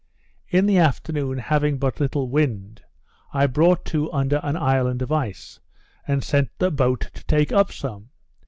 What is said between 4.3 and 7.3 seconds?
an island of ice, and sent a boat to